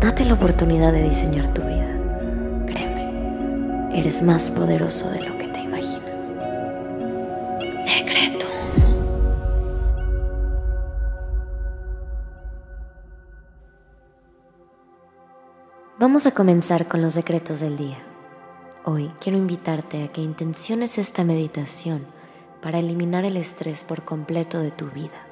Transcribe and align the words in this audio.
Date 0.00 0.24
la 0.24 0.34
oportunidad 0.34 0.92
de 0.92 1.08
diseñar 1.08 1.52
tu 1.52 1.60
vida. 1.60 1.98
Créeme, 2.66 3.98
eres 3.98 4.22
más 4.22 4.48
poderoso 4.48 5.10
de 5.10 5.22
lo 5.22 5.36
que 5.36 5.48
te 5.48 5.58
imaginas. 5.58 6.34
Decreto. 7.84 8.46
Vamos 15.98 16.26
a 16.26 16.30
comenzar 16.30 16.86
con 16.86 17.02
los 17.02 17.14
decretos 17.14 17.58
del 17.58 17.76
día. 17.76 17.98
Hoy 18.84 19.10
quiero 19.20 19.36
invitarte 19.36 20.04
a 20.04 20.12
que 20.12 20.20
intenciones 20.20 20.96
esta 20.96 21.24
meditación 21.24 22.06
para 22.62 22.78
eliminar 22.78 23.24
el 23.24 23.36
estrés 23.36 23.82
por 23.82 24.04
completo 24.04 24.60
de 24.60 24.70
tu 24.70 24.90
vida. 24.90 25.27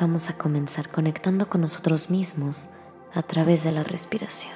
Vamos 0.00 0.30
a 0.30 0.32
comenzar 0.32 0.88
conectando 0.88 1.50
con 1.50 1.60
nosotros 1.60 2.08
mismos 2.08 2.70
a 3.12 3.20
través 3.20 3.64
de 3.64 3.72
la 3.72 3.82
respiración. 3.82 4.54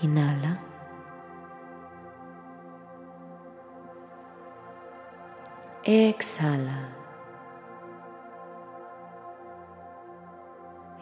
Inhala. 0.00 0.60
Exhala. 5.82 6.88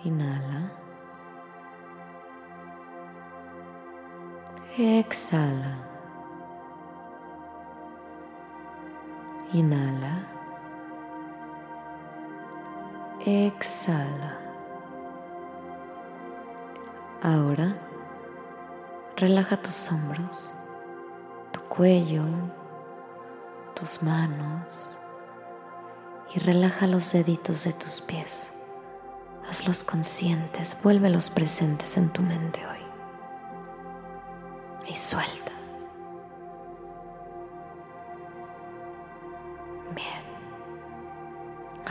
Inhala. 0.03 0.73
Exhala. 4.77 5.79
Inhala. 9.53 10.31
Exhala. 13.25 14.37
Ahora 17.23 17.77
relaja 19.17 19.56
tus 19.62 19.92
hombros, 19.92 20.53
tu 21.53 21.61
cuello, 21.69 22.25
tus 23.77 24.03
manos 24.03 24.98
y 26.34 26.41
relaja 26.41 26.89
los 26.89 27.12
deditos 27.12 27.62
de 27.62 27.73
tus 27.73 28.00
pies. 28.00 28.50
Hazlos 29.48 29.84
conscientes, 29.84 30.77
vuélvelos 30.83 31.31
presentes 31.31 31.97
en 31.97 32.12
tu 32.12 32.23
mente 32.23 32.61
hoy 32.67 32.84
y 34.89 34.97
suelta. 34.97 35.52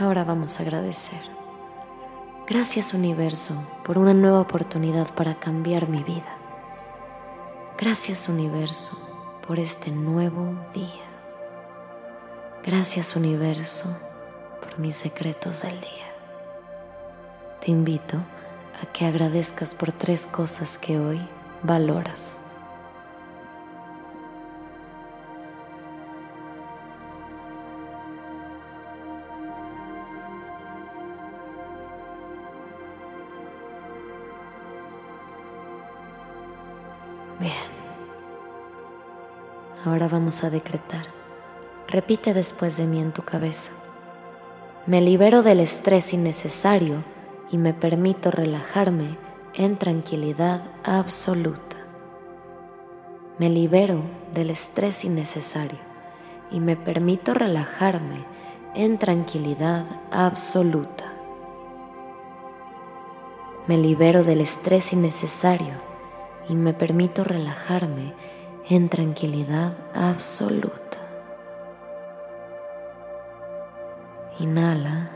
Ahora 0.02 0.24
vamos 0.24 0.58
a 0.58 0.64
agradecer. 0.64 1.20
Gracias 2.48 2.92
universo 2.92 3.54
por 3.84 3.98
una 3.98 4.12
nueva 4.12 4.40
oportunidad 4.40 5.06
para 5.14 5.36
cambiar 5.36 5.88
mi 5.88 6.02
vida. 6.02 6.38
Gracias 7.78 8.28
universo 8.28 8.98
por 9.46 9.60
este 9.60 9.92
nuevo 9.92 10.56
día. 10.74 11.06
Gracias 12.64 13.14
universo 13.14 13.96
por 14.60 14.80
mis 14.80 14.96
secretos 14.96 15.62
del 15.62 15.78
día. 15.78 16.12
Te 17.60 17.70
invito 17.70 18.16
a 18.82 18.86
que 18.92 19.06
agradezcas 19.06 19.76
por 19.76 19.92
tres 19.92 20.26
cosas 20.26 20.78
que 20.78 20.98
hoy 20.98 21.20
valoras. 21.62 22.41
Bien. 37.42 37.54
Ahora 39.84 40.06
vamos 40.06 40.44
a 40.44 40.50
decretar. 40.50 41.06
Repite 41.88 42.34
después 42.34 42.76
de 42.76 42.86
mí 42.86 43.00
en 43.00 43.10
tu 43.10 43.22
cabeza. 43.22 43.72
Me 44.86 45.00
libero 45.00 45.42
del 45.42 45.58
estrés 45.58 46.12
innecesario 46.12 47.02
y 47.50 47.58
me 47.58 47.74
permito 47.74 48.30
relajarme 48.30 49.18
en 49.54 49.76
tranquilidad 49.76 50.62
absoluta. 50.84 51.78
Me 53.38 53.50
libero 53.50 54.02
del 54.32 54.50
estrés 54.50 55.04
innecesario 55.04 55.80
y 56.52 56.60
me 56.60 56.76
permito 56.76 57.34
relajarme 57.34 58.24
en 58.76 58.98
tranquilidad 58.98 59.84
absoluta. 60.12 61.12
Me 63.66 63.78
libero 63.78 64.22
del 64.22 64.42
estrés 64.42 64.92
innecesario 64.92 65.91
y 66.52 66.54
me 66.54 66.74
permito 66.74 67.24
relajarme 67.24 68.12
en 68.68 68.90
tranquilidad 68.90 69.72
absoluta. 69.94 70.98
Inhala. 74.38 75.10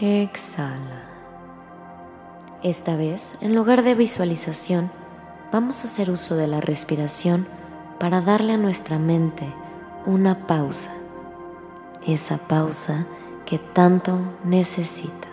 Exhala. 0.00 1.04
Esta 2.64 2.96
vez, 2.96 3.36
en 3.40 3.54
lugar 3.54 3.84
de 3.84 3.94
visualización, 3.94 4.90
vamos 5.52 5.82
a 5.82 5.86
hacer 5.86 6.10
uso 6.10 6.34
de 6.34 6.48
la 6.48 6.60
respiración 6.60 7.46
para 8.00 8.22
darle 8.22 8.54
a 8.54 8.58
nuestra 8.58 8.98
mente 8.98 9.46
una 10.04 10.48
pausa, 10.48 10.90
esa 12.04 12.38
pausa 12.38 13.06
que 13.46 13.60
tanto 13.60 14.18
necesita 14.42 15.31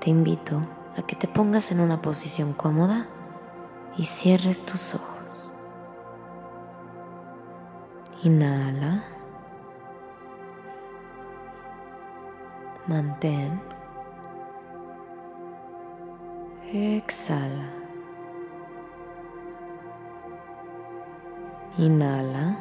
te 0.00 0.10
invito 0.10 0.60
a 0.96 1.02
que 1.02 1.14
te 1.14 1.28
pongas 1.28 1.70
en 1.70 1.80
una 1.80 2.00
posición 2.00 2.54
cómoda 2.54 3.06
y 3.96 4.06
cierres 4.06 4.64
tus 4.64 4.94
ojos. 4.94 5.52
Inhala. 8.22 9.04
Mantén. 12.86 13.60
Exhala. 16.72 17.68
Inhala. 21.78 22.56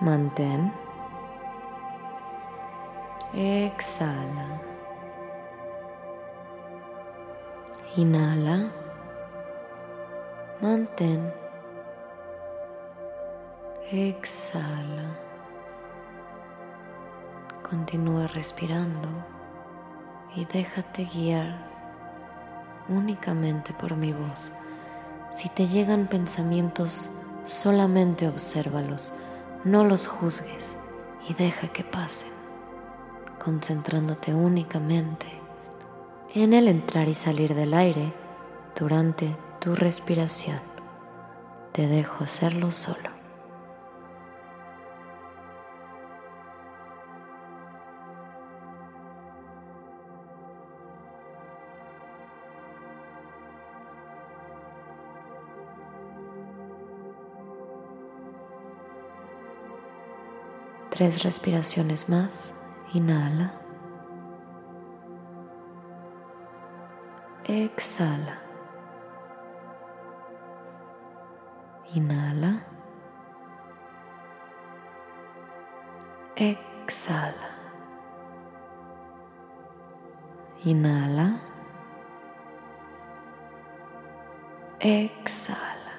Mantén. 0.00 0.72
Exhala. 3.34 4.59
Inhala. 7.96 8.70
Mantén. 10.60 11.34
Exhala. 13.90 15.18
Continúa 17.68 18.28
respirando 18.28 19.08
y 20.36 20.44
déjate 20.44 21.04
guiar 21.12 21.66
únicamente 22.88 23.72
por 23.74 23.96
mi 23.96 24.12
voz. 24.12 24.52
Si 25.32 25.48
te 25.48 25.66
llegan 25.66 26.06
pensamientos, 26.06 27.10
solamente 27.44 28.28
obsérvalos, 28.28 29.12
no 29.64 29.82
los 29.82 30.06
juzgues 30.06 30.76
y 31.28 31.34
deja 31.34 31.66
que 31.66 31.82
pasen, 31.82 32.30
concentrándote 33.44 34.32
únicamente 34.32 35.39
en 36.34 36.52
el 36.52 36.68
entrar 36.68 37.08
y 37.08 37.14
salir 37.14 37.54
del 37.54 37.74
aire 37.74 38.12
durante 38.78 39.36
tu 39.58 39.74
respiración. 39.74 40.60
Te 41.72 41.88
dejo 41.88 42.24
hacerlo 42.24 42.70
solo. 42.70 43.10
Tres 60.90 61.22
respiraciones 61.22 62.08
más 62.08 62.54
Inhala. 62.92 63.59
Exhala. 67.50 68.38
Inhala. 71.96 72.62
Exhala. 76.36 77.50
Inhala. 80.64 81.40
Exhala. 84.78 85.94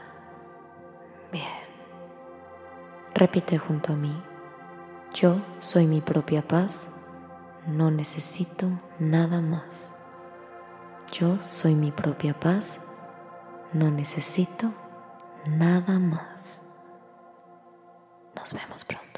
Bien. 1.33 1.43
Repite 3.13 3.57
junto 3.57 3.91
a 3.91 3.97
mí. 3.97 4.23
Yo 5.13 5.41
soy 5.59 5.85
mi 5.85 5.99
propia 5.99 6.47
paz. 6.47 6.87
No 7.67 7.91
necesito 7.91 8.69
nada 8.99 9.41
más. 9.41 9.93
Yo 11.11 11.37
soy 11.43 11.75
mi 11.75 11.91
propia 11.91 12.33
paz. 12.33 12.79
No 13.73 13.91
necesito 13.91 14.71
nada 15.45 15.99
más. 15.99 16.61
Nos 18.33 18.53
vemos 18.53 18.85
pronto. 18.85 19.10